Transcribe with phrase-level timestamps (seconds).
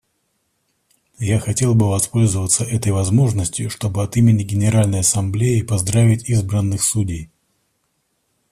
[1.19, 7.29] Я хотел бы воспользоваться этой возможностью, чтобы от имени Генеральной Ассамблеи поздравить избранных судей.